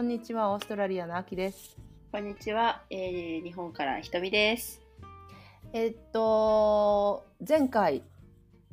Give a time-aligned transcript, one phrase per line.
[0.00, 1.76] こんにちは、オーストラリアのあきです。
[2.10, 4.80] こんにちは、えー、日本からひとみです。
[5.74, 8.02] えっと、前回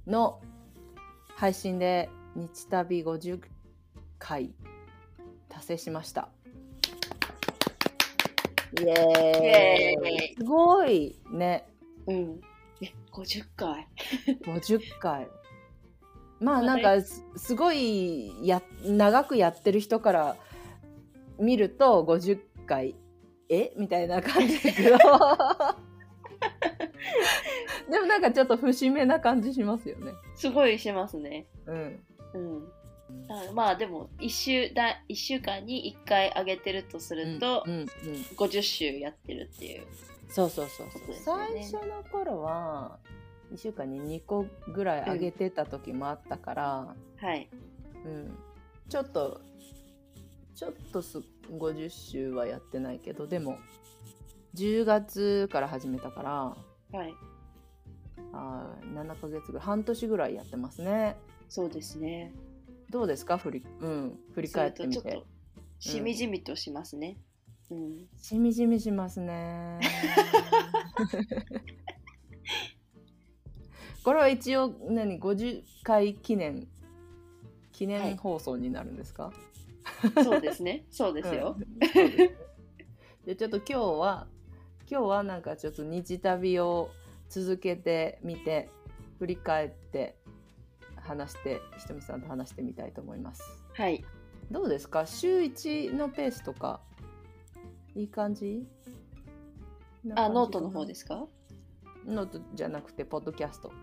[0.08, 0.40] の
[1.36, 3.42] 配信で日旅50
[4.18, 4.54] 回
[5.50, 6.30] 達成しました。
[8.80, 11.68] イエーイすごいね、
[12.08, 12.40] うん。
[12.82, 13.86] え、50回。
[14.46, 15.28] 50回。
[16.40, 20.38] まあはいなんかすすごいや長くやってる人から
[21.40, 22.96] 見ると50回
[23.50, 23.72] え？
[23.78, 24.98] みたいな感じだけど
[27.90, 30.12] でもなんかちょっと節目な感じしますよね。
[30.36, 31.48] すごいしますね。
[31.66, 32.00] うん。
[32.34, 32.68] うん。
[33.30, 37.88] あまあでも1週だ一週間に1回上げてるとすると、うんうんうん、
[38.36, 39.86] 50週やってるっていう。
[40.30, 40.88] そうそうそう
[41.24, 43.00] そう、ね最初の頃は
[43.54, 47.50] 1週間に2個ぐらい上げてた時もあったから、はい。
[48.06, 48.38] うん、
[48.90, 49.40] ちょっと
[50.58, 51.20] ちょっとす
[51.52, 53.58] 50週はやってないけどでも
[54.56, 56.24] 10月から始めたか
[56.92, 57.14] らはい。
[58.34, 61.16] あー7ヶ月ぐらい半年ぐらいやってますね
[61.48, 62.34] そうですね。
[62.90, 63.38] どうですか？
[63.38, 65.28] 振り,、うん、振り返ってみてそれとちょっと
[65.80, 67.18] しみじみとしますね。
[67.70, 68.08] うん。
[68.20, 69.80] しみじみしますね
[74.04, 76.68] これは一応何？50回記念
[77.72, 79.32] 記はい念放送になるんですか、
[80.24, 80.86] そうですね。
[80.90, 81.56] そうですよ。
[81.58, 82.38] うん ですね
[83.26, 84.28] でちょっと今日は
[84.90, 86.90] 今日はなんかちょっと日旅を
[87.30, 88.70] 続けてみて
[89.20, 90.16] 振り返って
[90.96, 93.44] 話してひとみさんと話してみたいと思います。
[93.74, 94.06] はい。
[94.50, 95.06] どうですか？
[95.06, 96.80] 週1のペースとか
[97.96, 98.66] いい感じ？
[100.16, 101.28] あ、ノートの方ですすか？
[102.06, 103.74] ノートじゃなくてポッドキャスト。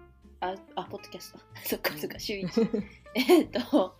[0.40, 1.38] あ、あ、ポッドキャスト。
[1.64, 2.82] そっかそっか、週1。
[3.14, 3.96] えっと、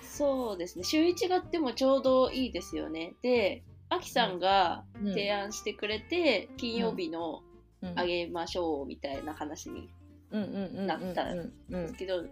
[0.00, 0.84] そうですね。
[0.84, 3.14] 週1があってもちょうどいいですよね。
[3.22, 5.12] で、アキさんがうん。
[5.12, 7.42] 提案してくれて、金曜日の
[7.82, 7.98] うん。
[7.98, 9.88] あげましょうみたいな話に
[10.30, 12.28] うんうんうんうんなったうんうですんけど、で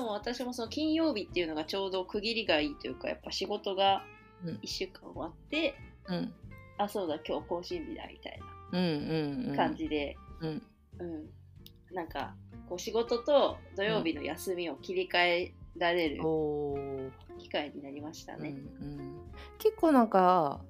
[0.00, 4.02] も私もその金曜日っていうのがちょうど区切りがいいというか、やっぱ仕事が
[4.44, 4.54] うん。
[4.56, 5.74] 1週間終わって、
[6.08, 6.32] うん。
[6.78, 8.40] あ、そうだ、今日更新日だみたい
[8.72, 9.56] うんうんうなん。
[9.56, 10.62] 感じで、うん。
[10.98, 11.30] うん。
[11.94, 12.34] なんか、
[12.68, 16.89] こう仕事と土曜日の休みを切り替えられるおー
[17.40, 18.50] 機会になりましたね。
[18.50, 19.20] うんうん
[19.58, 20.60] 結構なんか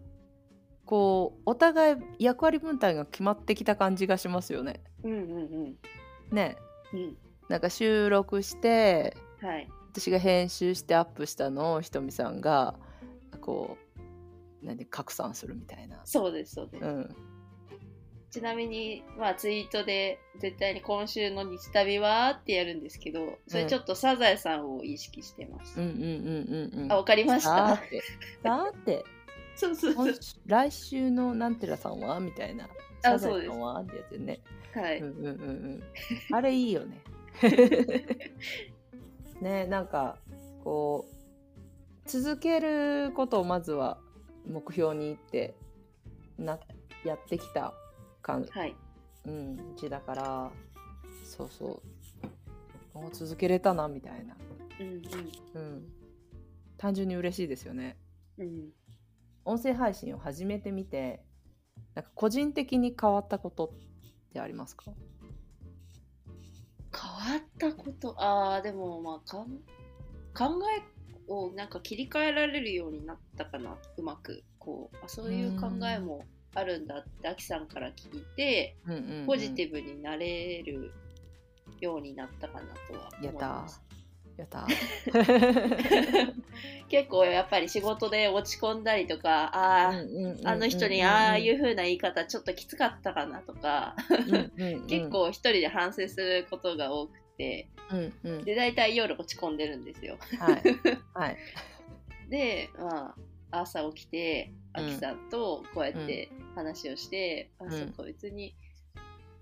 [0.85, 4.83] こうお互い役割分担が決まってきた感じがしますよね。
[5.05, 5.77] うんうんうん。
[6.35, 6.57] ね
[6.93, 7.17] うん。
[7.49, 9.69] なんか収録してはい。
[9.93, 12.77] 私が編集してアップしたのをひとみさんが
[13.41, 16.01] こう何拡散するみたいな。
[16.05, 16.85] そうです、そうです。
[16.85, 17.17] うん、
[18.31, 25.81] ちなみに、まあ、ツイートで絶対に今週の日旅はってやるんですけど、それちょっとサザエさんを意識してます。
[25.81, 26.93] うんうんうんうんうん。
[26.93, 27.77] あ、わかりました。
[27.77, 28.03] さ て
[28.43, 29.05] さて
[29.57, 30.15] そうそうそう。
[30.47, 32.69] 来週のなんてらさんはみたいな。
[33.03, 34.41] サザあそうですエさんはってやつよね。
[34.75, 34.99] はい。
[35.01, 35.35] うんうんうんう
[35.79, 35.83] ん。
[36.33, 37.03] あれいいよね。
[39.41, 40.19] ねなんか
[40.63, 43.99] こう続けることをまずは
[44.47, 45.55] 目標にって
[46.39, 46.59] な
[47.05, 47.73] やってきた
[48.21, 48.77] 感、はい。
[49.27, 50.53] うん、字だから
[51.25, 51.83] そうそう
[52.95, 54.37] お続けれたなみたいな、
[54.81, 55.03] うん
[55.55, 55.93] うん、
[56.79, 57.97] 単純に嬉しいですよね。
[58.39, 58.47] うん。
[58.47, 58.73] うん。
[59.45, 61.23] 音声配信を始めてみて
[61.95, 63.73] なんか個人的に変わったこと
[64.29, 64.93] ってありますか？
[66.93, 69.61] 変わったこと、ああ、でも、まあ、かん
[70.35, 70.83] 考え
[71.33, 74.43] をなんか切り替えられるようになったかな、うまく。
[74.59, 76.25] こう、あそういう考えも
[76.55, 79.27] あるんだって、アキさんから聞いて、うんうんうん。
[79.27, 80.93] ポジティブになれる
[81.81, 83.49] ようになったかなとは思いやった。
[83.49, 83.83] ます。
[84.37, 84.67] やった。
[86.89, 93.95] 結構やっぱり仕事で落ち込んだりとか、ああ、あの人にああいう風な言い方ちょっときつかったかなとか、
[94.89, 98.45] 結、構一人で反省することが多くて、うんうん。
[98.45, 100.19] で、大体夜落ち込んでるんですよ。
[100.39, 100.63] はい。
[101.15, 101.37] はい。
[102.29, 103.15] で、まあ、
[103.51, 104.85] 朝起きて、うん。
[104.85, 107.67] あきさんとこうやって話をして、ん。
[107.67, 108.55] あ、そっか、別に、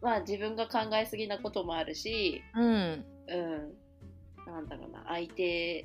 [0.01, 3.05] まあ自分が考えすぎなこともあるし、うん。
[3.29, 3.75] うん、
[4.47, 5.85] なんだろうな、相手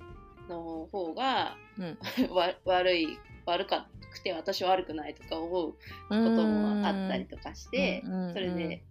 [0.49, 1.97] の方がうん。
[2.33, 3.07] わ悪い、
[3.45, 5.77] 悪かくて私は悪くないとか思うこ
[6.09, 8.03] ともあったりとかして、
[8.33, 8.83] それで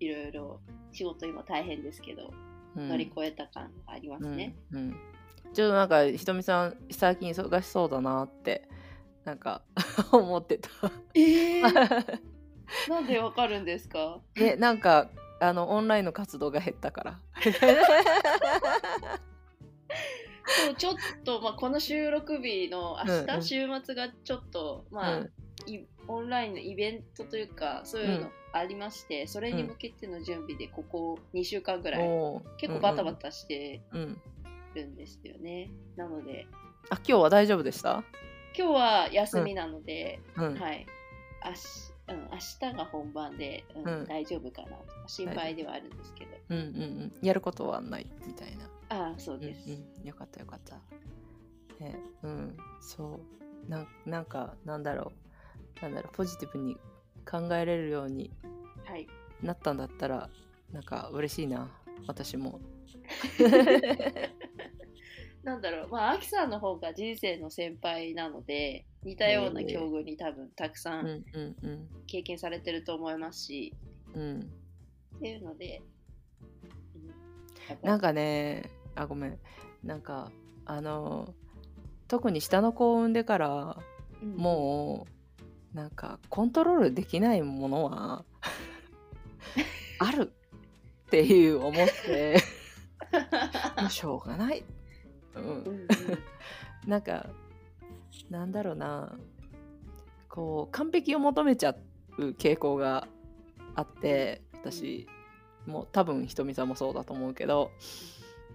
[0.00, 0.60] いろいろ
[0.92, 2.32] 仕事今大変ですけど、
[2.76, 4.54] 乗り越えた感がありますね。
[4.72, 4.78] うん。
[4.78, 5.17] うん
[5.54, 8.68] ちょっとなんかひとみさん最近忙しそうだなって
[9.24, 9.62] なんか
[10.12, 10.68] 思ってた。
[11.14, 11.62] え
[12.88, 14.20] なんでわかるんですか？
[14.36, 15.10] えなんか
[15.40, 17.20] あのオンラインの活動が減ったから。
[20.64, 23.34] でもちょっと、まあ、この収録日の明日、うん。
[23.34, 25.30] うん、週末がちょっとまあ、うん、
[26.08, 32.08] オンラインのイベントというかそういうのありまして、うん、それに向けての準備でここ2週間ぐらい、
[32.56, 33.82] 結構バタバタして
[34.74, 36.46] るんですよね、なので。
[36.90, 38.02] あ今日は大丈夫でした？
[38.56, 40.86] 今日は休みなので、はい。
[41.44, 41.58] 明日
[42.08, 48.64] うん、明日が本番で、うん、うん、大丈夫かなとか心配ではあるんですけど、うんうんうん、やることはないみたいな。
[48.88, 50.76] ああそうです、うんうん、よかったよかった。
[51.84, 52.56] ねうん。
[52.80, 53.20] そ
[53.66, 53.70] う。
[53.70, 55.12] ななんかなんだろ
[55.78, 55.82] う。
[55.82, 56.16] なんだろう。
[56.16, 56.78] ポジティブに
[57.30, 58.30] 考えれるように
[59.42, 60.30] なったんだったら、は
[60.70, 61.70] い、なんか嬉しいな。
[62.06, 62.58] 私も
[65.48, 71.24] なんだろうまあアキさんの方が人生の先輩なので似たような境遇に多分たくさん
[72.06, 73.74] 経験されてると思いますし、
[74.14, 74.40] うん、
[75.16, 75.80] っていうので、
[77.80, 79.38] うん、なんかねあごめん。
[79.82, 80.30] なんか
[80.66, 81.32] あの
[82.08, 83.76] 特に下の子を産んでから、
[84.22, 85.06] うん、も
[85.72, 88.24] うなんかコントロールできないものは
[89.98, 90.30] ある
[91.06, 92.36] っていう思って。
[93.80, 94.64] もうしょうがない、うん、
[95.40, 95.86] うん、
[96.86, 97.26] なんか
[98.30, 99.18] なんだろうな。
[100.28, 101.74] こう完璧を求めちゃ
[102.18, 103.08] う傾向が
[103.74, 105.08] あって私
[105.66, 107.72] も多分ひとみさんもそうだと思うけど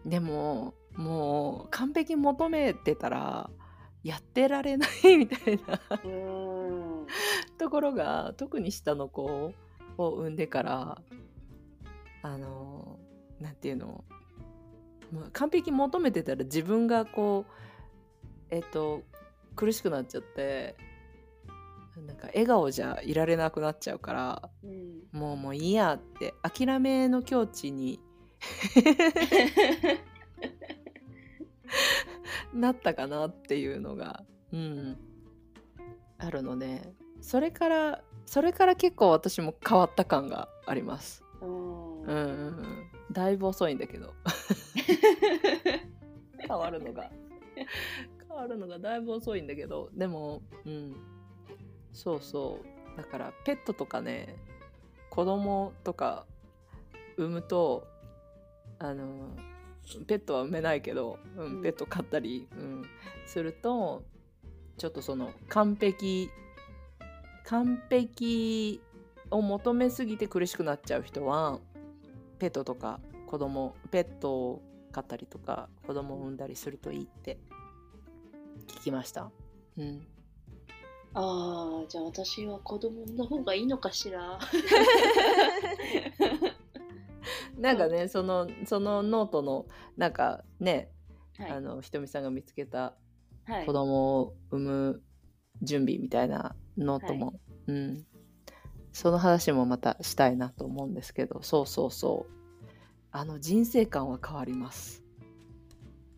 [0.06, 3.50] でももう完璧求めてたら
[4.03, 5.80] やってられない みたいな。
[7.57, 9.53] ところが特に下の子
[9.97, 11.01] を産んでから
[12.21, 13.00] あの
[13.39, 14.03] なんていうの？
[15.33, 17.51] 完璧求めてたら自分がこう
[18.50, 19.04] えっと
[19.56, 20.75] 苦しくなっちゃって
[22.07, 28.00] なんか笑顔じゃいられなくなっちゃうから、うん、もうもういいやって諦めの境地に
[32.54, 34.98] なったかなっていうのが、うん、
[36.18, 41.24] あるのでそれからそれから結構私も変わった感があります。
[41.42, 44.13] うん、うん、だいぶ遅いんだけど。
[46.39, 47.10] 変わるのが。
[48.27, 49.89] 変わるのがだいぶ遅いんだけど。
[49.94, 50.95] でもうん。
[51.94, 52.98] そうそう。
[52.98, 54.36] だからペットとかね
[55.10, 56.25] 子供とか
[57.18, 57.88] 産むと
[58.80, 59.30] あの
[60.07, 62.86] ペットは産めないけど、うん、ペット飼ったり、うん、
[63.25, 64.04] すると
[64.77, 66.30] ちょっとその完璧
[67.45, 68.81] 完璧
[69.30, 71.59] を求めすぎて苦しくなっちゃう人は
[72.44, 74.62] ペットとか子供ペットを
[74.92, 77.38] 飼ったりとか子供を産んだりするといいって
[78.68, 79.31] 聞きました。
[79.78, 80.06] うん。
[81.13, 84.38] ああ、じゃあ私は子供の方がいいのかしら。
[87.57, 90.92] なんかね、そのそのノートのなんかね、
[91.38, 92.94] はい、あのひとみさんが見つけた
[93.66, 95.01] 子供を産む
[95.62, 97.38] 準備みたいなノートも、はい、
[97.68, 98.06] うん、
[98.94, 102.66] その話もまたしたいなと思うんですけど、そうそうそう、
[103.12, 105.04] あの人生観は変わります。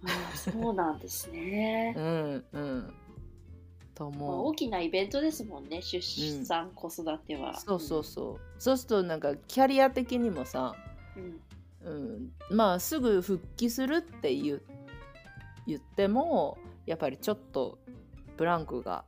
[0.04, 1.96] あそうなんですね。
[1.98, 2.94] うんうん
[3.96, 6.02] と思う、大きなイベントですもんね出
[6.46, 7.58] 産、うん、子育ては。
[7.58, 8.62] そうそうそう。
[8.62, 10.76] そうするとなんかキャリア的にもさ、
[11.82, 14.62] うん、うん、まあすぐ復帰するって言
[15.66, 17.80] 言ってもやっぱりちょっと
[18.36, 19.06] ブランクが、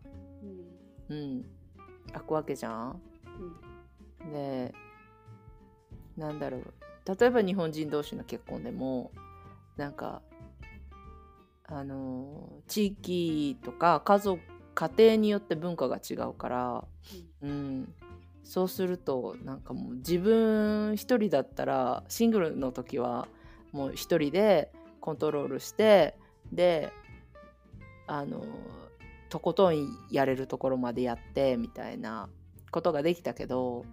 [1.09, 1.45] うん、うん、
[2.13, 3.01] 開くわけじゃん。
[4.21, 4.73] うん、で
[6.17, 6.73] なんだろう。
[7.19, 9.11] 例えば日本人同士の結婚でも
[9.77, 10.21] なんか
[11.63, 14.41] あの地域とか家族
[14.75, 16.83] 家庭によって文化が違うから、
[17.41, 17.93] うん、うん、
[18.43, 23.27] そうするとなんかもう自分一人だったらシングルの時は
[23.71, 24.71] もう一人で
[25.01, 26.15] コントロールして
[26.51, 26.91] で
[28.05, 28.45] あの
[29.29, 32.29] とことんやれるところまでやってみたいな
[32.71, 33.85] ことができたけど、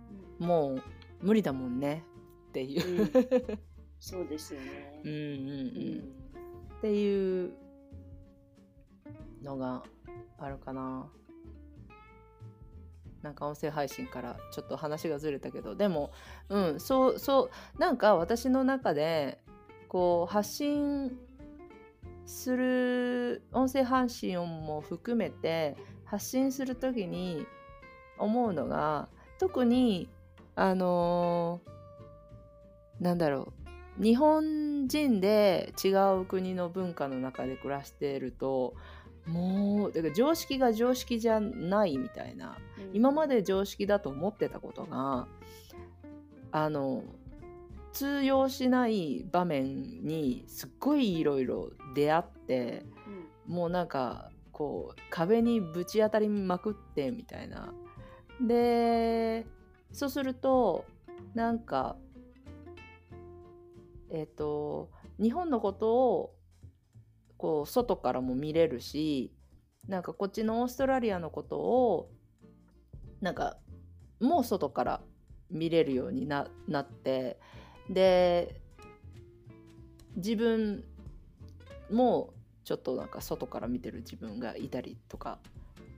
[0.44, 0.82] もう
[1.22, 2.04] 無理だもんね。
[2.48, 3.58] っていう、うん、
[3.98, 5.00] そうですよね。
[5.04, 5.22] うんうんう
[5.96, 7.52] ん、っていう
[9.42, 9.82] のが
[10.38, 11.08] あるかな。
[13.22, 15.74] なんか音声配信からちょっと話がずれたけど。
[15.74, 16.12] でも
[16.48, 19.40] うんそうそうなんか私の中で
[19.88, 21.18] こう発信
[22.26, 27.46] する音声配信も含めて発信する時に
[28.18, 29.08] 思うのが
[29.38, 30.08] 特に
[30.56, 33.52] あのー、なんだろ
[33.98, 34.02] う。
[34.02, 35.88] 日本人で違
[36.20, 38.74] う国の文化の中で暮らしていると
[39.26, 45.26] もうだから常識が常識じゃないみたいな、うん、今まで常識だと思ってたことが
[46.50, 47.04] あの
[47.92, 52.84] 通用しない場面にすっごいいろいろ出会って、
[53.48, 57.72] うん、もうなんかこう壁にぶち当たりまくってみたいな。
[58.40, 59.46] で
[59.94, 60.84] そうすると
[61.34, 61.96] なんか
[64.10, 66.34] えっ、ー、と日本のことを
[67.38, 69.32] こう外からも見れるし
[69.86, 72.10] なんかこっちのオーストラリアのことを
[73.20, 73.56] なんか
[74.20, 75.00] もう外から
[75.50, 77.38] 見れるようにななって
[77.88, 78.60] で
[80.16, 80.84] 自分
[81.90, 82.34] も
[82.64, 85.38] ちょっとなんか外から見てる自分がいたりとか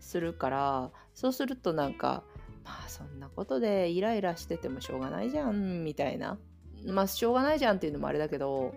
[0.00, 2.22] するからそうするとなんか
[2.66, 6.38] まあそんなことでイライラしててもしょうがないじゃんみたいな。
[6.86, 8.74] まあしょうがないじゃんっていうのもあれだけど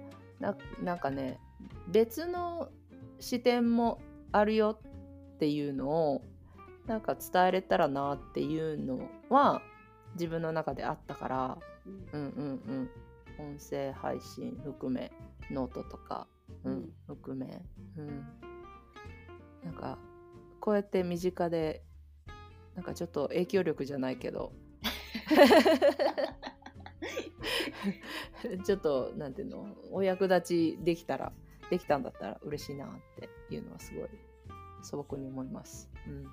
[0.81, 1.39] なんかね
[1.89, 2.69] 別の
[3.19, 3.99] 視点も
[4.31, 4.79] あるよ
[5.35, 6.21] っていうのを
[6.87, 9.61] なんか伝えれたらなっていうのは
[10.13, 11.57] 自分の中であったから、
[12.13, 12.75] うん、うんうん。
[12.77, 12.89] うん
[13.39, 15.11] 音声配信含め
[15.49, 16.27] ノートとか、
[16.65, 17.61] うん、含め、
[17.97, 18.27] うん、
[19.63, 19.97] なんか
[20.59, 21.81] こうやって身近で
[22.79, 24.53] なんかちょっと影響力じゃないけど。
[28.63, 31.33] ちょっとなんていうのお役立ちできたら
[31.69, 32.89] できたんだったら嬉しいなっ
[33.49, 34.09] ていうのはすごい
[34.81, 35.89] 素朴に思います。
[36.07, 36.25] うん、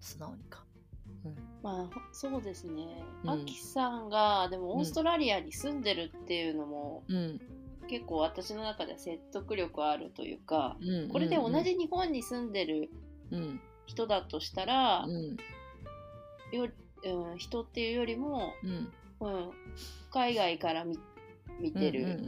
[0.00, 0.64] 素直にか。
[1.24, 3.04] うん、まあそうですね。
[3.24, 7.40] あき、さんがでもオーストラリアに住んでるっていうのも、うん、
[7.86, 12.90] 結構私の中では説得力あるというか、うんうんうん、これで同じ日本に住んでる
[13.86, 15.06] 人だとしたら、
[16.52, 16.68] よ
[17.04, 18.92] うん、人っていうよりも、うん。
[20.10, 20.98] 海外から見
[21.60, 22.20] 見てる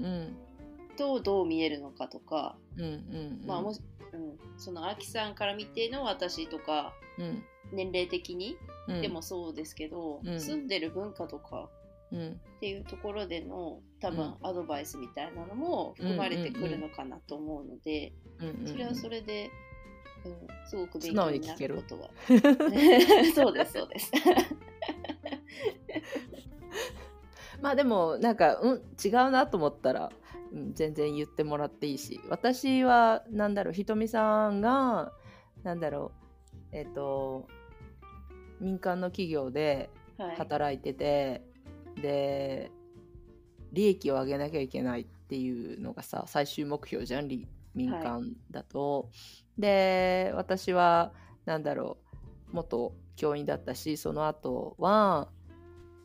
[0.97, 3.81] とどう見えるのかとか、うんうんうん、まあもし、
[4.13, 8.57] うん、そのアキさんから見ての私とか、うん、年齢的に、
[9.03, 11.69] でもそうですけど、住んでる文化とか
[12.15, 18.13] っていうところでの多分アドバイスみたいなのも含まれてくるのかなと思うので、
[18.65, 19.51] それはそれで、
[20.26, 22.11] うん、すごく勉強になることは。
[23.35, 24.12] そうですそうです。
[27.61, 30.11] まあでもなんか、うん、違うなと思ったら、
[30.52, 32.21] うん、全然言ってもらっていいし。
[32.28, 35.12] 私はなんだろうひとみさんが
[35.62, 36.12] なんだろ
[36.73, 37.49] うえっ、ー、と
[38.61, 39.90] 民間の企業で
[40.37, 41.42] 働いてて、
[41.95, 42.71] はい、で
[43.73, 47.28] 利益を上げなきゃいけないっていうのがさ最終目標じゃん
[47.75, 49.11] 民間だと。
[49.59, 51.13] で私は
[51.45, 51.99] なんだろ
[52.53, 55.29] う元教員だったしその後は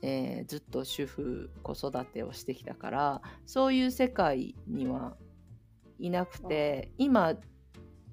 [0.04, 5.16] えー、ずっと主婦子育てをしてきたからそういう世界には
[6.00, 7.36] いなくて今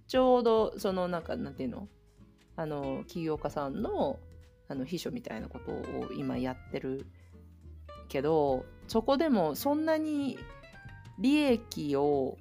[0.07, 1.89] ちょうどそのなんかなんていうの
[2.57, 4.19] あの起業家さんの
[4.71, 7.07] あの秘書みたいなことを今やってる
[8.09, 10.39] けどそこでもそんなに
[11.19, 12.37] 利益を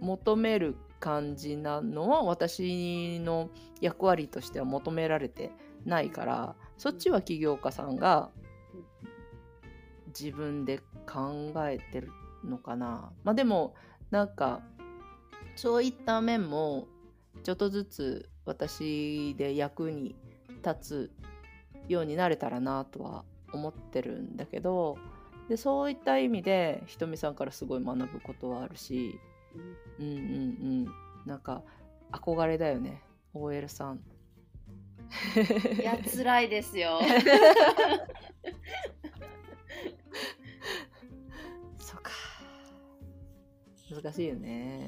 [0.00, 3.50] 求める感じなのは私の
[3.80, 5.52] 役割としては求められて
[5.84, 8.30] ないからそっちは起業家さんが
[10.08, 12.10] 自分で考えてる
[12.44, 13.12] のかな。
[13.24, 13.74] まあでも
[14.10, 14.62] なんか
[15.54, 16.86] そういった面も
[17.42, 20.16] ちょっとずつ私で役に
[20.64, 21.12] 立つ
[21.88, 24.98] ようになれたらなとは思ってるんだけど
[25.48, 29.18] でそういった意味でひとみさんからすごい学ぶことはあるし、
[29.54, 30.24] うん、うんうんう
[30.84, 30.88] ん
[31.26, 31.62] なんか
[32.12, 33.02] 憧れだよね
[33.34, 34.00] OL さん。
[35.80, 37.00] いや辛いですよ。
[41.78, 42.10] そうか。
[43.90, 44.86] 難しいよね。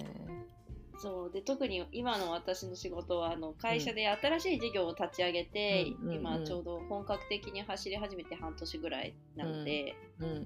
[1.01, 1.31] そう。
[1.31, 10.37] で特に今の私の仕事はあの会社で新しい事業を立ち上げて、うん、今ちょうど本格的に走り始めて半年ぐらいなので、うんうんう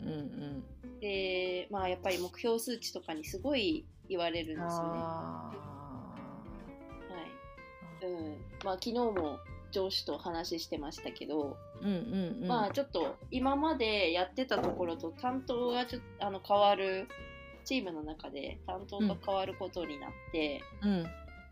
[0.86, 4.98] ん、でまあやっぱり目標数値とかにすごい言われるんですよね。
[5.00, 5.50] は
[8.02, 8.06] い。
[8.06, 8.36] うん。
[8.64, 9.38] まあ、昨日も
[9.72, 11.56] 上司と話してましたけど、
[12.46, 17.08] まあちょっと今までやってたところと担当がちょっとあの変わる
[17.64, 21.06] チームの中で担当が変わることになって、うん、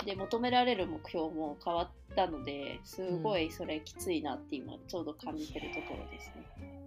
[0.05, 6.83] で求められる目標も変わったのですごいそれきついなって今ちょうど感じてるところですね。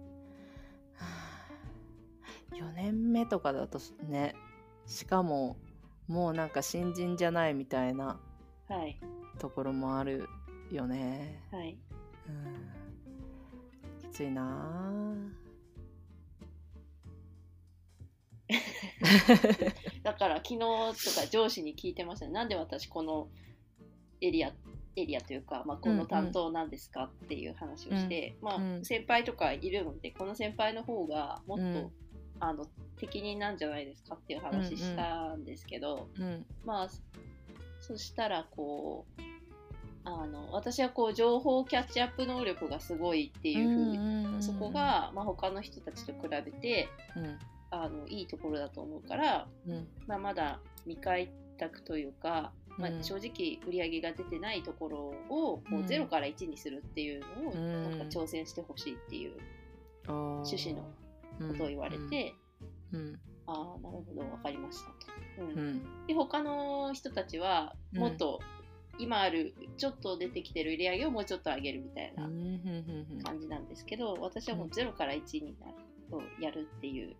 [2.56, 3.78] 4年目とかだと
[4.08, 4.34] ね
[4.86, 5.56] しかも
[6.06, 8.18] もうなんか新人じゃないみたいな
[9.38, 10.28] ところもある
[10.70, 11.42] よね。
[11.50, 11.76] はい。
[12.28, 14.10] うん。
[14.10, 15.12] きついな
[20.02, 22.32] だから昨日とか上司に聞いてましたね。
[22.32, 23.28] なんで私この
[24.20, 24.52] エリア
[24.96, 28.48] エリアというか、まあ、この担当なんですかっていう話をして、うん。
[28.48, 31.90] うん、まあ、先輩とかいるのでこの先輩の方がもっと
[32.40, 36.88] あの適任なんじゃないですかっていう話したんですけど、うん、まあ
[37.80, 39.22] そしたらこう
[40.04, 47.38] あの私はこう情報キャッチアップ能力がすごいっていうふうにそこが、まあ、他の人たちと比べて、うん、
[47.70, 59.32] あのいいところだと思うから、うん、まあ、まだ未開拓というか、まあ、正直売り上げが出てないところをこう0から1にするっていうのをなんか挑戦してほしいっていう
[60.08, 60.84] 趣旨の
[61.48, 62.34] ことを言われて、
[62.92, 65.12] うん、ああなるほど分かりましたと。
[65.42, 66.06] うん。
[66.06, 68.40] で他の人たちはもっと
[68.98, 72.22] 今あるちょっと出てきてる売り上げをもうちょっと上げるみたいな
[73.24, 75.72] 感じなんですけど私はもう0から1になる
[76.10, 77.14] とやるっていう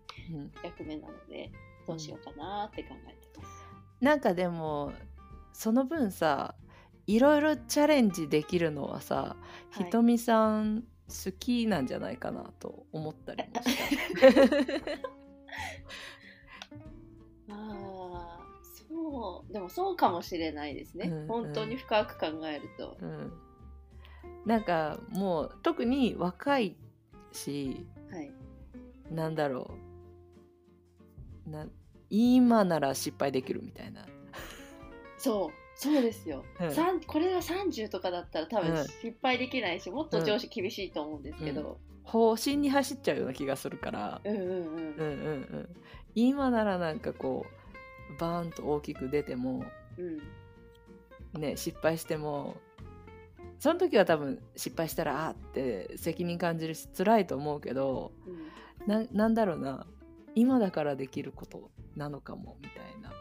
[0.63, 1.51] 役目なので
[1.87, 3.49] どうしようかなって考えてます。
[4.01, 4.91] なんかでも
[5.53, 6.55] その分さ
[7.07, 13.69] いろいろチャレンジできるのはさ、はい、ひとみさん好きなんじゃないかなと思ったりもし
[17.49, 18.39] あ
[18.89, 23.31] そうでもそうかもしれないですね、うんうん、本当に深く考えると、うん、
[24.45, 26.75] なんかもう特に若い
[27.31, 28.31] し、はい、
[29.11, 29.71] なんだろ
[31.47, 31.49] う。
[31.49, 31.67] な
[32.09, 34.05] 今なら失敗できるみたいな。
[35.17, 35.67] そう。
[35.79, 44.19] そうですよ、うん、これが30とかだったら多分失敗できないし、うん、もっと上司厳しいと思うんですけど、うん、方針に走っちゃうような気がするから。
[44.23, 44.49] うんうんうん。
[44.49, 45.03] うんうんう
[45.59, 45.69] ん。
[46.15, 49.65] 今ならなんかこうバーンと大きく出ても、
[51.33, 52.57] うん、ね失敗しても
[53.59, 58.47] その時は多分失敗したらあって責任感じるし辛いと思うけど、うん、
[58.87, 59.87] ななんだろうな。
[60.33, 63.11] 今だからできることなのかもみたいな。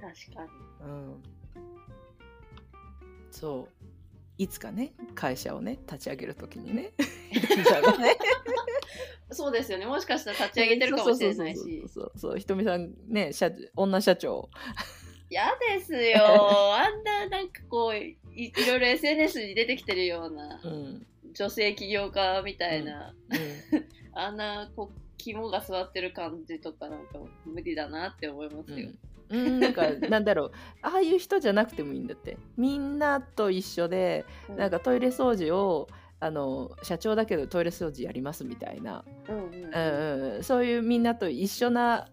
[0.00, 0.50] 確かに、
[0.88, 1.22] うん、
[3.30, 3.72] そう。
[4.38, 6.92] いつかね会社をね立ち上げる時にね。
[9.30, 9.86] そうですよね。
[9.86, 11.84] もしかしたら立ち上げてるかもしれないし。
[11.88, 14.50] そうそうひとみさんね社女社長。
[15.30, 15.44] 嫌
[15.76, 16.22] ですよ。
[16.74, 23.38] あんななんかこういいろいろ SNS に出てきてるような、うん、女性起業家みたいな、うん。
[23.78, 28.90] うん、あんなこ肝が座ってる感じとかなんか無理だなって思いますよ。
[29.28, 30.52] うん、なんかなんだろう。
[30.82, 32.36] ああいう人じゃなくてもいいんだって。
[32.56, 35.88] みんなと一緒で、うん、なんかトイレ掃除を
[36.20, 42.08] あの社長だけどトイレ掃除やりますみたいな、うんうん、そういうみんなと一緒な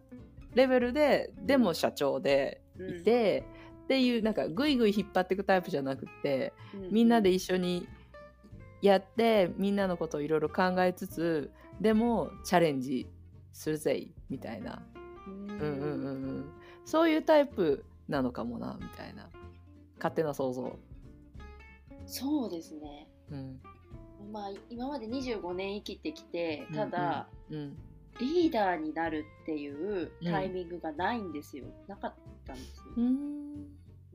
[0.56, 3.44] レベルででも社長でいて、
[3.84, 6.54] っていうなんかぐいぐい引っ張っていくタイプじゃなくて、
[6.92, 7.88] みんなで一緒に
[8.82, 13.08] やってみんなのことをいろいろ考えつつでもチャレンジ
[13.54, 14.82] するぜみたいな、
[15.28, 16.46] うんうんうんうん。
[16.86, 19.30] そういうタイプなのかもなみたいな。
[20.00, 20.80] 勝手な想像。
[22.06, 23.62] そうですね、うん、
[24.32, 27.56] まあ今まで25年生きてきてただ、うん。
[27.56, 27.78] うんうん、
[28.20, 32.14] リーダーになるっていうタイミングがないんですよ、うん、なかっ
[32.48, 32.84] たんですよ、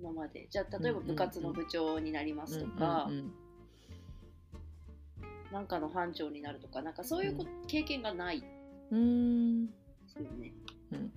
[0.01, 0.49] 今まで。
[0.51, 3.33] じゃあ例えば部活の部長になりますとか、うんうんうん
[5.55, 7.39] なんかの班長になるとかなんかそういう
[7.69, 8.43] 経験がない。
[8.91, 9.67] うん。
[9.67, 9.73] で
[10.09, 10.53] すよね。
[10.91, 11.13] うん、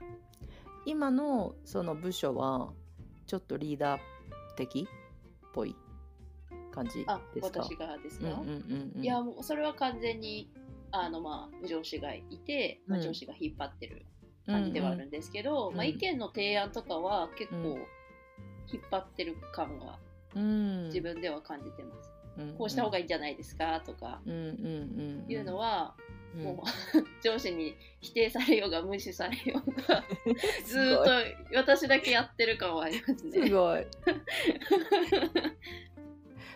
[0.85, 2.71] 今のその部署は
[3.25, 3.99] ちょっとリーダー
[4.55, 5.75] 的っぽい
[6.71, 7.61] 感じですか？
[7.63, 8.43] 私がですか、
[9.01, 10.51] いやもうそれは完全に
[10.91, 14.05] あのまあ上司がいて、まあ、上司が引っ張ってる
[14.45, 17.79] 感じではあるんですけど、うんうん、まあ、意見の提案とかは結構
[18.71, 19.97] 引っ張ってる感が
[20.35, 22.06] 自分では感じてます。
[22.57, 25.95] こうした方がいいんじゃないですかとかいうのは、
[26.35, 26.67] もう
[27.23, 30.03] 上司に否定されようが無視されようが
[30.65, 33.47] ずっと私だけやってる感はありますね。
[33.47, 33.87] すごい。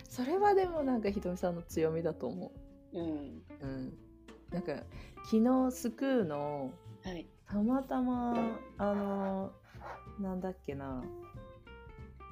[0.07, 2.51] それはでもなんかひとみさんの強みだと思
[2.93, 2.99] う。
[2.99, 3.43] うん。
[3.61, 3.97] うん。
[4.51, 4.83] なんか
[5.23, 9.53] 昨日スクーの、はい、たまたまあの
[10.19, 11.03] なんだっけな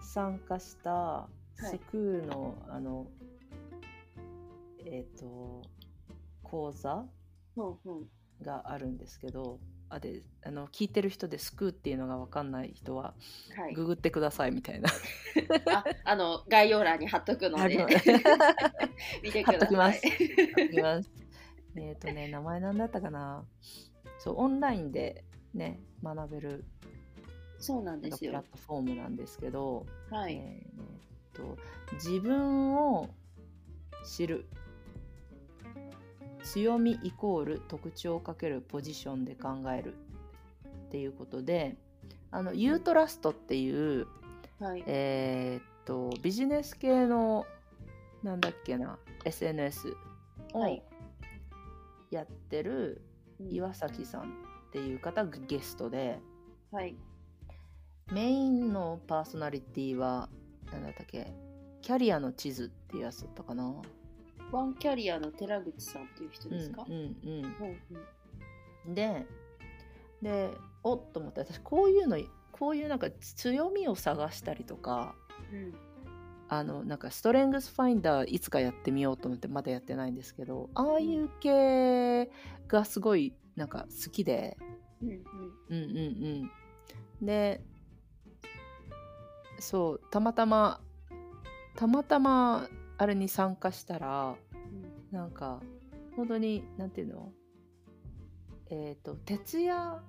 [0.02, 3.08] 参加したスクーの、はい、あの
[4.92, 5.62] えっ、ー、と
[6.44, 7.06] 講座
[8.42, 13.14] があるんですけど、あであの聞いてる人で「スクー」っていうのが分かんない人は、
[13.56, 14.90] はい、ググってくださいみたいな。
[15.74, 17.78] ああの概要欄に貼っとくので。
[19.24, 19.76] 見てください。
[19.76, 20.02] ます。
[20.82, 21.12] ます。
[21.76, 23.46] えっとね名前なんだったかな。
[24.20, 25.24] そうオンラインで
[25.54, 26.66] ね学べる
[27.58, 28.32] そうなんですよ。
[28.32, 30.36] プラットフォームなんですけど、はい。
[30.36, 31.58] えー、と
[31.94, 33.10] 自分を
[34.06, 34.48] 知る
[36.54, 39.94] 強みイコール特徴をかけるポジションで考える。
[40.88, 41.78] っていうことで
[42.32, 44.08] あのユートラストっていう、
[44.60, 47.46] はい、えー、っとビジネス系の
[48.24, 49.94] なんだっけな SNS
[50.54, 50.82] を
[52.10, 53.04] やってる
[53.40, 54.26] 岩崎さんっ
[54.70, 56.20] っていう方がゲストで、
[56.72, 56.96] はい、
[58.12, 60.30] メインのパーソナリティは
[60.72, 61.34] 何だったっけ
[61.82, 63.74] キャリアの地図っていうやつだったかな
[64.52, 66.86] ワンキャリアの寺口さんっていう人ですか？
[66.88, 67.56] うんうん、うん。
[68.88, 69.26] うん、で
[70.22, 70.52] で
[70.84, 72.18] おっと思って私こういうの
[72.52, 75.16] こういうなんか強みを探したりとか、
[75.54, 75.74] うん、
[76.50, 82.30] あのなんかストレングスファインダーいつかやってみようと思ってまだやってないんですけどああいう系
[82.68, 84.58] がすごいなんか好きで、
[85.02, 85.18] うんうん、
[85.70, 86.52] うんうん
[87.22, 87.26] うん。
[87.26, 87.62] で
[89.60, 90.82] そうたまたま
[91.76, 92.68] たまたま
[93.02, 94.36] あれに参加したら、
[95.12, 95.62] うん、なんか
[96.18, 97.32] 本当になんていうの？
[98.70, 100.04] えっ、ー、と徹夜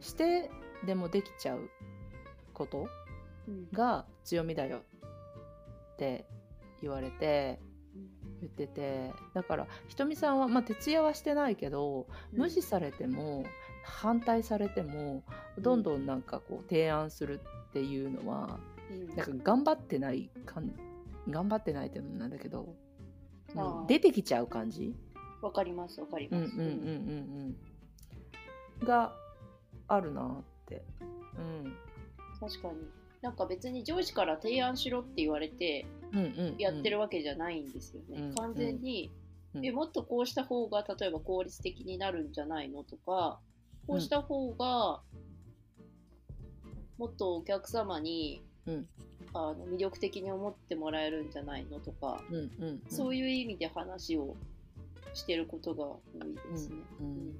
[0.00, 0.48] して
[0.86, 1.68] でもできちゃう
[2.54, 2.88] こと
[3.72, 4.78] が強みだよ
[5.94, 6.24] って
[6.80, 7.58] 言われて、
[8.40, 13.44] 言っててだからひとみさんは、まあ、徹夜はしてないけど無視されても、
[13.84, 15.24] 反対されても
[15.58, 20.72] どんどんなんかこう提案するっていうのは、うん、なんか頑張ってないかん
[21.28, 22.74] 頑張ってないってなんだけど、
[23.54, 24.94] うん、出てきちゃう感じ？
[25.40, 26.54] わかりますわかります。
[26.54, 27.56] うんうんうんうん
[28.80, 28.86] うん。
[28.86, 29.12] が
[29.88, 30.84] あるなって。
[31.36, 31.76] うん。
[32.40, 32.74] 確かに。
[33.20, 35.86] なんか別に上司から提案しろって言われて
[36.58, 38.20] やってるわけじゃないんですよね。
[38.20, 39.12] うんうん、完全に、
[39.54, 43.38] うん、えもっとこうした方が例えば効率的になるんじゃないのとか
[43.86, 45.02] こうした方が
[46.98, 48.88] もっとお客様に、うん、
[49.34, 54.36] あの魅力的に思ってもらえるんじゃないのとか、うんうんうん、そういう意味で話を
[55.14, 56.76] してることが多いですね。
[57.00, 57.36] うん、うん、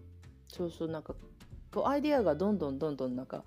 [0.48, 1.14] そうそうなんか
[1.72, 3.44] こうアイディアがどんどんどんどんなんか、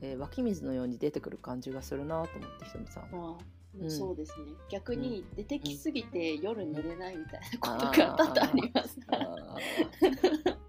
[0.00, 3.04] えー、湧き水のように出てくる感じがするなと思ってひとみさん。
[3.12, 3.36] あ
[3.80, 4.46] うん、そうですね。
[4.70, 8.98] 逆に出てきすぎて夜寝れないみたいなことが多々あります。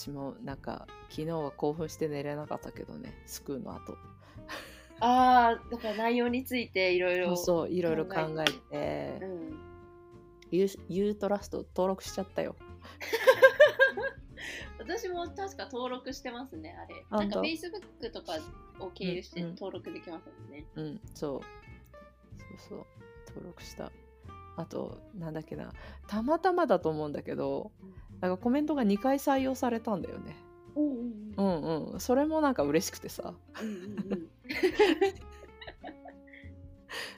[0.00, 3.98] 私もなんか昨日は興奮して寝れなかったけどねスクーの後。
[4.98, 9.60] ああだから内容についていろいろそういろいろ考えて、うん、
[10.50, 12.56] ユートラスト登録しちゃったよ。
[14.80, 17.04] 私も確か登録してますねあれ。
[17.10, 18.38] なんか Facebook とか
[18.78, 21.40] を経由して登録できますもんね、うん、うん、そう。
[22.38, 22.86] そうそう。
[23.28, 23.92] 登録した
[24.60, 25.72] あとなんだっけな。
[26.06, 27.70] たまたまだと思うんだけど
[28.20, 30.36] なんかコメントが2回採用されたんだよね。
[30.76, 33.70] うんうん、それもなんか嬉しくてさ、うんう
[34.14, 34.28] ん、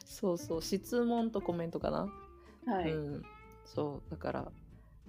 [0.05, 2.09] そうそう質問とコメントかな。
[2.72, 3.22] はい、うん、
[3.64, 4.11] そう。
[4.11, 4.52] だから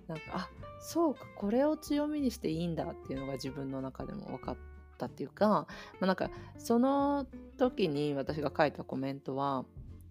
[0.08, 0.50] なんかあ
[0.82, 4.58] そうかこれを強みにしていいんだっていうのが自分の中でも分かっ
[4.98, 5.68] たっていうか、ま
[6.02, 9.66] あ、なんかその時に私が書いたコメントは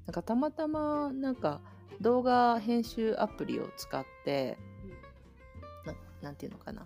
[0.07, 1.61] なんかたまたまなんか
[2.03, 4.59] 動画編集アプリを使って
[5.87, 6.85] ななんていうのかな。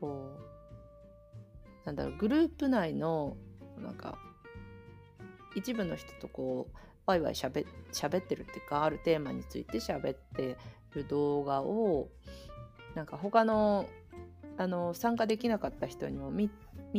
[0.00, 3.36] こうなんだろうグループ内の
[3.82, 4.18] なんか
[5.56, 7.64] 一部の人とこうワイワイしゃべっ
[8.20, 10.58] てるっていうかあるテーマについて喋って
[10.94, 12.08] る動画を
[12.94, 13.88] なんか他の
[14.58, 16.50] あの参加できなかった人にも見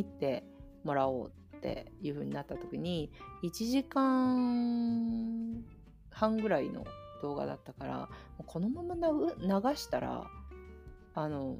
[0.04, 0.44] て
[0.84, 3.12] もらおうっていう風になった時に
[3.44, 5.64] 1時間
[6.10, 6.86] 半ぐらいの
[7.22, 8.10] 動画だったから
[8.46, 10.26] このまま流したら
[11.14, 11.58] あの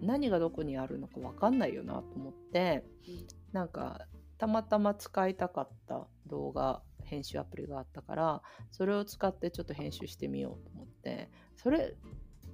[0.00, 4.06] 何がどこにあるのか分かんないよなと思って、うん、なんか
[4.38, 11.94] たまたま使いたかった動画編集アプリがあったからそれを使ってちょっと編集してみようと思ってそれ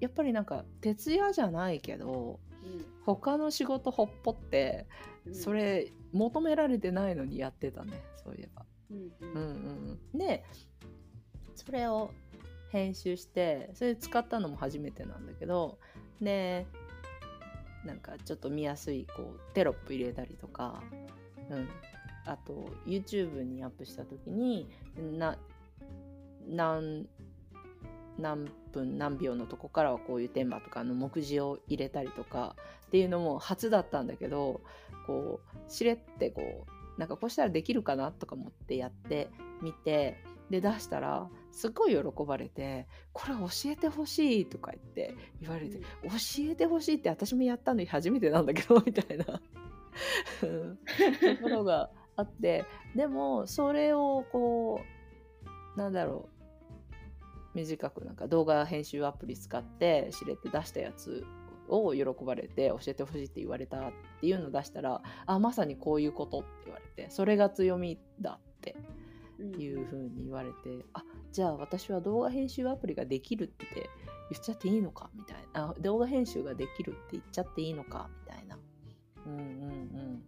[0.00, 4.86] やっぱりなんか徹夜じゃないけど、うん、他の仕事ほっぽって、
[5.26, 8.64] うん、それ求められてないのにやってたねそういえば。
[8.90, 9.12] うん。
[9.20, 10.44] うんうんうん、で
[11.54, 12.10] それを
[12.70, 15.78] 編集してそれ使ったのも初めてなんだけど
[16.20, 16.66] で
[17.84, 20.82] なんかちょっと見やすいこうテロップ入れたりとか、
[21.50, 21.68] うん、
[22.26, 25.36] あと YouTube にアップした時にな
[26.48, 27.06] 何
[28.18, 32.54] 何分何秒のとこからはこういうテーマとかの目次を入れたりとか
[32.86, 34.60] っていうのも初だったんだけど
[35.06, 39.30] こうしれってこうなんかこうしたらできるかなとか思ってやって
[39.62, 46.10] みてで出したらすっごい喜ばれて「これ教えてほしい」とか言って言われて「教
[46.40, 49.24] えてほしい」って私もやったのに初めてなんだけど みたいな。
[49.24, 49.40] と
[51.42, 54.80] ころがあってでもそれをこ
[55.74, 56.28] うなんだろ
[57.54, 61.24] う短くなんか動画編集アプリ使って知れて出したやつ
[61.68, 68.76] を喜ばれて教えてほしいって言われたっていうのを出したらあまさにこういうことって言われてそれが強みだって
[69.42, 73.66] いうふうに言われて、うん、あじゃあ私は動画編集アプリができるって
[74.30, 75.74] 言っちゃっていいのかみたいな。
[75.80, 78.58] 動画編集ができるって言っちゃっていいのかみたいな。
[79.26, 80.22] うんうんうん。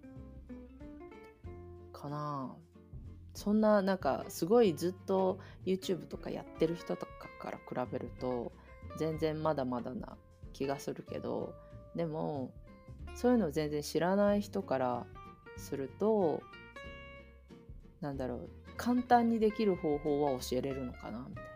[1.93, 2.55] かな。
[3.35, 8.53] そんななんかすごいずっと YouTube とかやってる人とかから比べると
[8.99, 10.17] 全然まだまだな
[10.53, 11.55] 気がするけど
[11.97, 12.53] でも
[13.15, 15.07] そういうの全然知らない人から
[15.57, 16.43] すると
[18.01, 18.51] なんだろう。
[18.77, 21.51] 簡単にできる方法は教えれるのかなみたいな。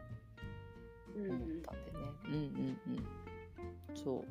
[1.17, 2.99] 思ったんでね、うん、うんうん。
[2.99, 3.07] うん
[3.95, 4.25] そう。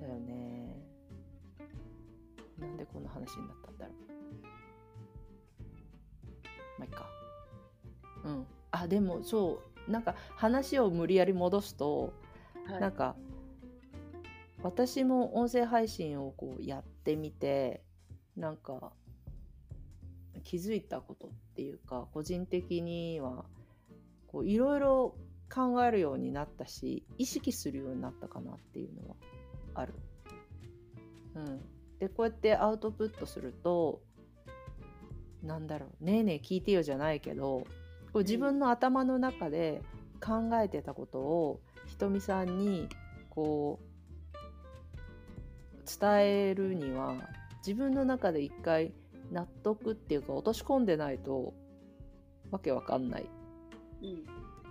[0.00, 0.76] だよね。
[2.58, 3.94] なんでこんな話になったんだろう。
[6.78, 7.06] まあいいか。
[8.24, 8.46] うん。
[8.70, 9.90] あでもそう。
[9.90, 12.12] なんか話を無理やり戻すと、
[12.66, 13.16] はい、なんか
[14.62, 17.82] 私も音声配信をこうやってみて
[18.36, 18.92] なんか
[20.48, 23.44] 気づいたことっていうか個人的には
[24.44, 25.14] いろいろ
[25.52, 29.16] 考えるようになったし意識するようになったかなっていうのは
[29.74, 29.92] ある。
[31.34, 31.60] うん、
[31.98, 34.00] でこうやってアウトプットすると
[35.42, 37.66] なんだろうねえねえ聞いてよじゃないけど
[38.14, 39.82] こう自分の頭の中で
[40.18, 42.88] 考えてたことをひとみさんに
[43.28, 44.38] こう
[46.00, 47.16] 伝えるには
[47.58, 48.94] 自分の中で一回
[49.30, 51.54] 納得っていうか落とし込んでないと
[52.50, 53.26] わけわかんない。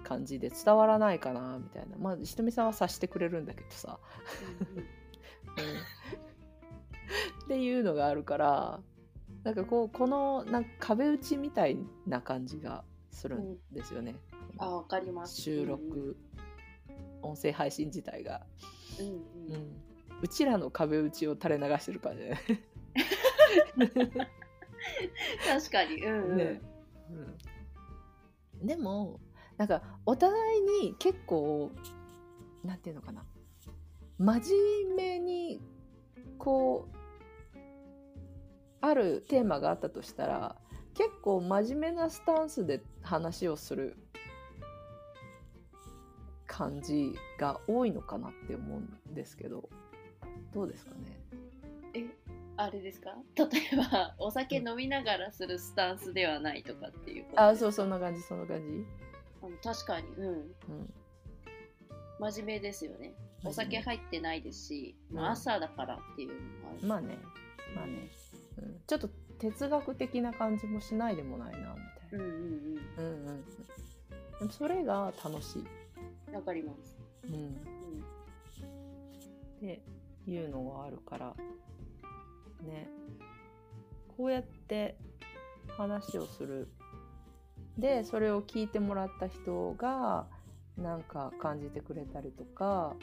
[0.08, 1.98] 感じで伝わらないかなみたいな。
[1.98, 4.00] まあひとみさんは察してくれるんだけどさ、
[4.70, 4.84] うん、
[7.44, 8.80] っていうのがあるから
[9.44, 14.16] なんかこうこのなんか壁打ちみたいな感じがするんですよね。
[14.56, 15.42] うん、あわかります。
[15.42, 16.16] 収録、
[17.24, 18.46] うん、音声配信自体が。
[19.00, 19.82] うん、うん、
[20.22, 22.40] うちらの壁打ちを垂れ流してる感じね。
[25.48, 26.62] 確かに、うんうん、ね。
[28.60, 29.20] うん、でも
[29.58, 31.72] なんかお互いに結構
[32.64, 33.26] なんていうのかな。
[34.20, 35.62] 真面目に
[36.40, 36.98] こう
[38.82, 40.56] あるテーマがあったとしたら
[40.96, 43.96] 結構真面目なスタンスで話をする
[46.48, 49.70] 感じが多いのかなって思うんですけど
[50.52, 51.20] どうですかね。
[52.58, 53.16] あれですか？
[53.36, 58.86] 例えばお酒飲みながらするスタンスではないとかっていうあそうそんな感じそんな感じ。
[59.44, 60.08] あの確かに。
[60.18, 60.46] うん、うん、
[62.20, 63.14] 真面目ですよね。
[63.46, 66.40] お酒入ってないですし、まあ、朝だからっていうのも
[66.80, 66.88] ある。
[66.88, 67.18] まあね。
[67.76, 68.10] まあね、
[68.58, 71.64] うん、ちょっと哲学的な感じもしないでもないなみ
[72.10, 72.26] たいな。
[72.26, 72.38] うんうん。
[72.98, 73.44] うんうん
[74.42, 74.50] うん。
[74.50, 75.66] それが楽しい。
[76.34, 76.98] わかります。
[77.26, 77.38] うん、う
[79.64, 79.82] ん、で
[80.28, 81.36] いうのがあるから
[82.64, 82.88] ね。
[84.16, 84.98] こうやって
[85.78, 86.68] 話をする。
[87.78, 90.26] でそれを聞いてもらった人が
[90.78, 92.96] なんか感じてくれたりとか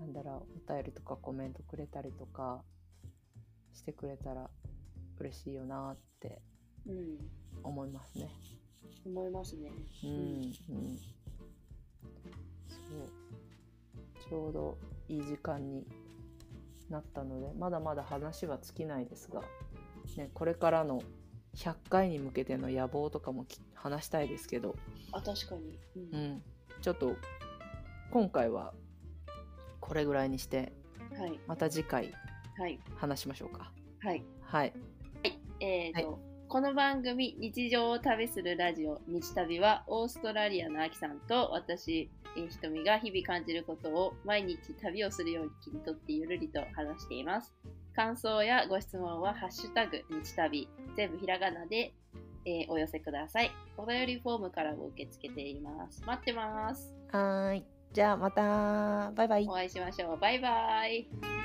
[0.00, 2.62] なんだろうお便りとかコメントくれたりとか
[3.72, 4.50] してくれたら
[5.18, 6.42] 嬉しいよなって
[7.62, 8.28] 思いますね。
[9.06, 9.70] うん、思いますね。
[10.02, 10.72] うん、うん、そ
[12.72, 13.24] う。
[14.28, 15.86] ちょうどいい時間に
[16.94, 19.42] なったのでまだまだ話は尽きないですが、
[20.16, 21.02] ね、これからの
[21.56, 24.76] 100回に向けての野望とかも話したいですけど。
[25.12, 25.78] あ確かに、
[26.12, 26.42] うん、うん、
[26.80, 27.16] ちょっと
[28.10, 28.74] 今回は
[29.80, 30.72] これぐらいにして、
[31.18, 32.12] はい、また次回
[32.96, 33.72] 話しましょうか。
[34.00, 34.72] はい、はい、
[35.22, 36.20] はい、えーと、はい。
[36.48, 47.54] この番組「日常を旅するラジオ日旅」はオーストラリアのアキさんと私、えー、ひとみが日々感じることを毎日旅をするように切り取ってゆるりと話しています。
[47.94, 51.92] 感想やご質問は「ハッシュタグ日旅」全部ひらがなで、
[52.44, 53.50] えー、お寄せください。
[53.76, 56.02] お便りフォームからも受け付けています。
[56.04, 56.94] 待ってます。
[57.10, 57.64] はい。
[57.92, 59.46] じゃあまたバイバイ。
[59.48, 60.18] お会いしましょう。
[60.18, 61.43] バイバイ。